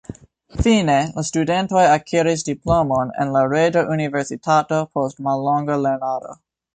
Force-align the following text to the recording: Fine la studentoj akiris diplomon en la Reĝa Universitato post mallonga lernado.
Fine 0.67 0.93
la 1.17 1.23
studentoj 1.27 1.83
akiris 1.89 2.43
diplomon 2.47 3.11
en 3.25 3.33
la 3.35 3.43
Reĝa 3.51 3.83
Universitato 3.97 4.81
post 4.97 5.21
mallonga 5.29 5.77
lernado. 5.87 6.33